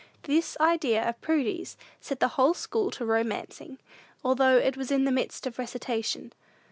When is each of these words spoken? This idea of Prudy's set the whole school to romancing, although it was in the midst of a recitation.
This 0.23 0.57
idea 0.59 1.07
of 1.07 1.21
Prudy's 1.21 1.77
set 1.99 2.19
the 2.19 2.29
whole 2.29 2.55
school 2.55 2.89
to 2.89 3.05
romancing, 3.05 3.77
although 4.23 4.57
it 4.57 4.75
was 4.75 4.89
in 4.89 5.03
the 5.03 5.11
midst 5.11 5.45
of 5.45 5.59
a 5.59 5.61
recitation. 5.61 6.33